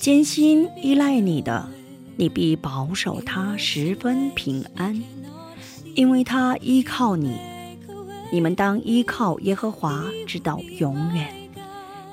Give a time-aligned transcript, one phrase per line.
[0.00, 1.68] 艰辛依赖你的，
[2.16, 5.02] 你必保守他十分平安，
[5.96, 7.36] 因为他依靠你。
[8.30, 11.34] 你们当依靠耶和华，直到永远，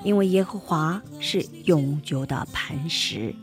[0.03, 3.35] 因为耶和华是永久的磐石。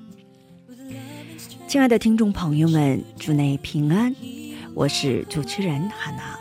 [1.69, 4.15] 亲爱的听众朋友们，祝内平安，
[4.75, 6.37] 我是主持人哈娜，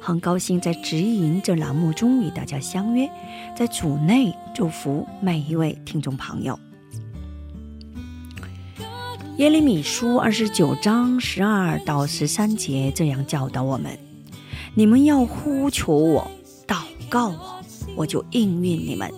[0.00, 3.10] 很高兴在指引这栏目中与大家相约，
[3.56, 6.58] 在主内祝福每一位听众朋友。
[9.40, 13.98] 耶利米书二十九章十二到十三节这样教导我们：
[14.74, 16.30] 你们要呼求我，
[16.66, 17.64] 祷告我，
[17.96, 19.08] 我就应允你们；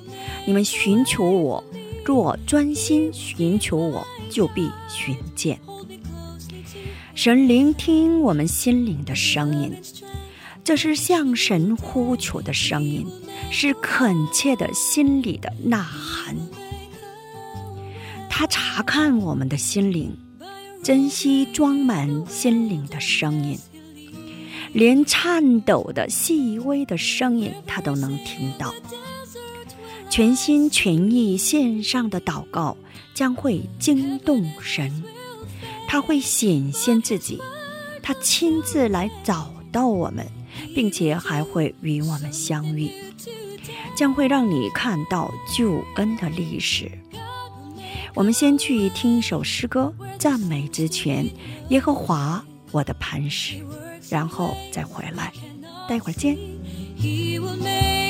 [0.46, 1.64] 你们寻求我，
[2.04, 5.58] 若专心寻求我，就必寻见。
[7.16, 9.72] 神聆听我们心灵的声音，
[10.62, 13.04] 这是向神呼求的声音，
[13.50, 16.36] 是恳切的心里的呐喊。
[18.34, 20.16] 他查看我们的心灵，
[20.82, 23.58] 珍惜装满心灵的声音，
[24.72, 28.74] 连颤抖的细微的声音他都能听到。
[30.08, 32.74] 全心全意献上的祷告
[33.12, 35.04] 将会惊动神，
[35.86, 37.38] 他会显现自己，
[38.02, 40.26] 他亲自来找到我们，
[40.74, 42.90] 并且还会与我们相遇，
[43.94, 46.90] 将会让你看到救恩的历史。
[48.14, 51.26] 我们先去听一首诗歌，赞美之泉，
[51.70, 53.56] 耶和华我的磐石，
[54.10, 55.32] 然后再回来。
[55.88, 56.36] 待会儿见。
[56.96, 58.02] He will make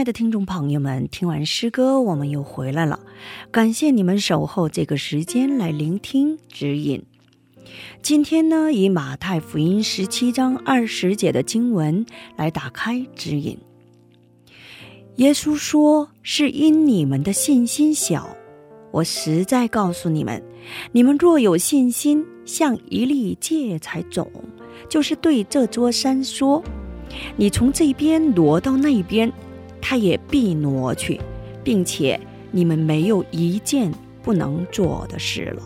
[0.00, 2.98] 亲爱的听众朋友们，听完诗歌，我们又回来了。
[3.50, 7.02] 感谢你们守候这个时间来聆听指引。
[8.00, 13.58] 今天呢，以马太福音十七章二十节的经文来打开指引。
[15.16, 18.34] 耶稣说：“是因你们的信心小。
[18.92, 20.42] 我实在告诉你们，
[20.92, 24.32] 你们若有信心，像一粒芥菜种，
[24.88, 26.64] 就是对这座山说
[27.36, 29.30] ：‘你从这边挪到那边’。”
[29.80, 31.20] 他也必挪去，
[31.64, 32.18] 并且
[32.50, 33.92] 你们没有一件
[34.22, 35.62] 不能做的事了。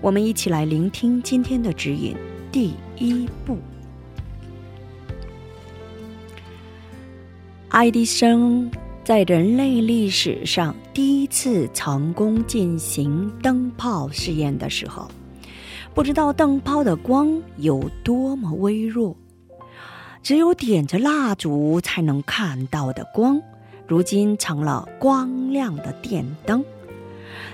[0.00, 2.16] 我们一起来聆听今天的指引。
[2.50, 3.58] 第一步，
[7.68, 8.70] 爱迪生
[9.04, 15.10] 在人类历史上第一次成功进行灯泡试验的时候，
[15.94, 19.14] 不知道灯泡的光有多么微弱。
[20.28, 23.40] 只有点着蜡烛才能看到的光，
[23.86, 26.62] 如今成了光亮的电灯。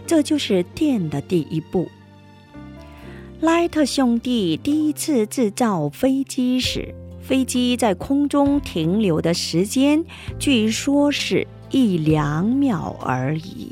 [0.08, 1.86] 这就是电的第一步。
[3.38, 6.92] 莱特兄弟第一次制造飞机时，
[7.22, 10.04] 飞机在空中停留的时间，
[10.40, 13.70] 据说是一两秒而已。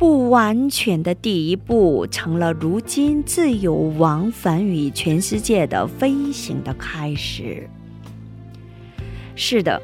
[0.00, 7.68] 不完全的第一步，成了如今自由往返于全世界的飞行的开始。
[9.36, 9.78] 是的，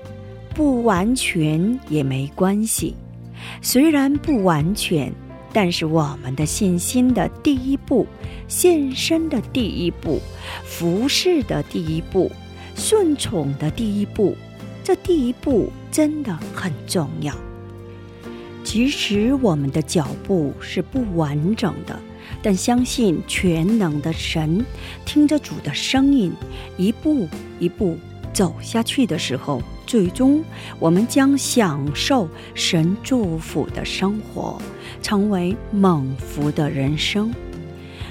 [0.54, 2.94] 不完全也没关系。
[3.60, 5.12] 虽然不完全，
[5.52, 8.06] 但是我们的信心的第一步、
[8.48, 10.18] 献身的第一步、
[10.64, 12.32] 服侍的第一步、
[12.74, 14.34] 顺从的第一步，
[14.82, 17.34] 这第一步真的很重要。
[18.76, 21.98] 即使我们的脚步是不完整的，
[22.42, 24.62] 但相信全能的神，
[25.06, 26.30] 听着主的声音，
[26.76, 27.26] 一步
[27.58, 27.96] 一步
[28.34, 30.44] 走下去的时候，最终
[30.78, 34.60] 我们将享受神祝福的生活，
[35.00, 37.32] 成为蒙福的人生。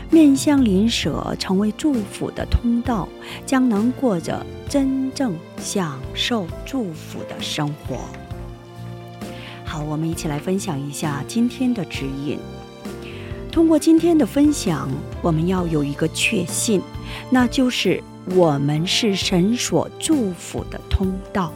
[0.10, 3.08] 面向邻舍，成为祝福的通道，
[3.46, 8.00] 将能过着真正享受祝福的生活。
[9.76, 12.40] 好，我们一起来分享一下今天的指引。
[13.52, 14.90] 通过今天的分享，
[15.22, 16.82] 我们要有一个确信，
[17.30, 18.02] 那就是
[18.38, 21.52] 我们是神所祝福的通道。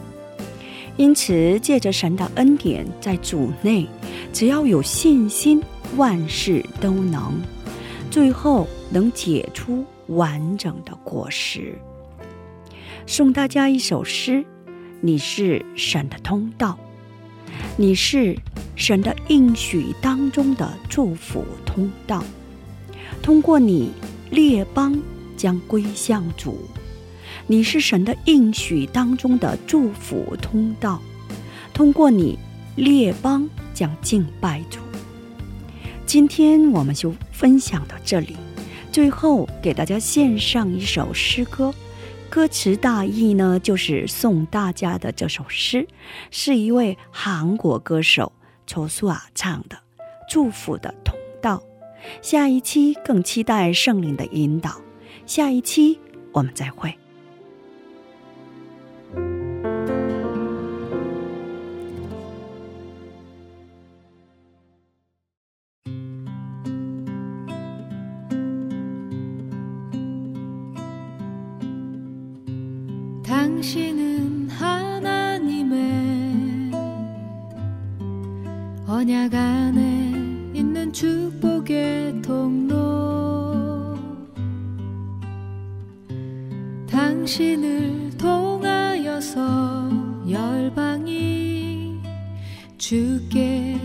[0.98, 3.86] 因此，借着神的恩典，在主内，
[4.34, 5.62] 只要有信心，
[5.96, 7.40] 万事都能，
[8.10, 11.74] 最后能结出完整的果实。
[13.06, 14.44] 送大家一首诗：
[15.00, 16.78] 你是神的通道。
[17.80, 18.36] 你是
[18.76, 22.22] 神的应许当中的祝福通道，
[23.22, 23.90] 通过你
[24.30, 25.00] 列邦
[25.34, 26.58] 将归向主；
[27.46, 31.00] 你是神的应许当中的祝福通道，
[31.72, 32.38] 通过你
[32.76, 34.80] 列邦将敬拜主。
[36.04, 38.36] 今天我们就分享到这里，
[38.92, 41.74] 最后给大家献上一首诗歌。
[42.30, 45.88] 歌词大意呢，就是送大家的这首诗，
[46.30, 48.32] 是一位韩国歌手
[48.68, 49.76] 抽苏啊唱的
[50.30, 51.56] 《祝福的通道》。
[52.22, 54.80] 下一期更期待圣灵的引导，
[55.26, 55.98] 下一期
[56.32, 56.96] 我们再会。
[73.60, 75.82] 당신은 하나님의
[78.86, 80.12] 언약 안에
[80.54, 83.98] 있는 축복의 통로.
[86.88, 89.90] 당신을 통하여서
[90.30, 92.00] 열방이
[92.78, 93.78] 주께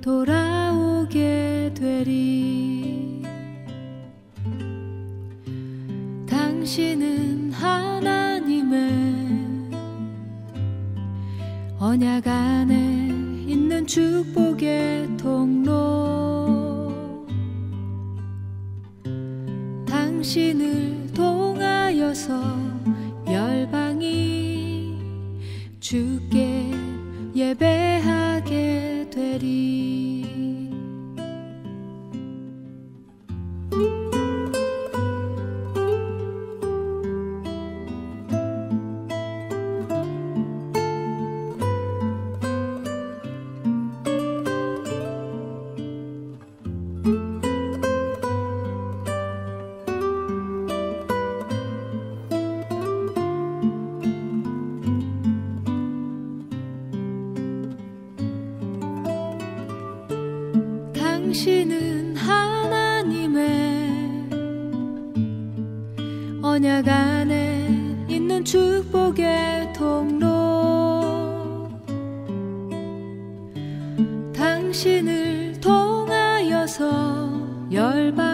[0.00, 2.65] 돌아오게 되리
[11.86, 12.74] 언약 안에
[13.46, 16.92] 있는 축복의 통로.
[19.86, 22.42] 당신을 통하여서
[23.28, 24.98] 열방이
[25.78, 26.72] 주께
[27.36, 30.15] 예배하게 되리
[74.76, 77.40] 당신을 통하여서
[77.72, 78.25] 열방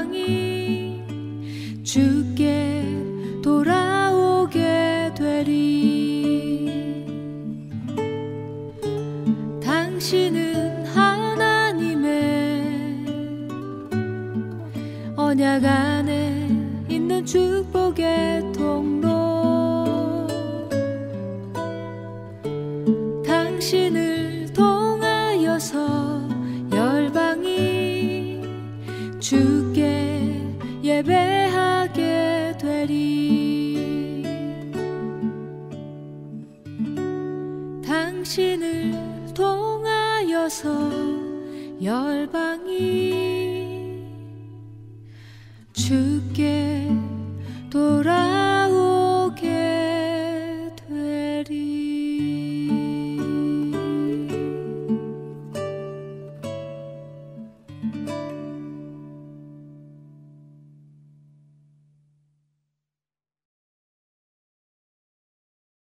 [42.43, 44.03] 사랑이
[45.73, 46.62] 주께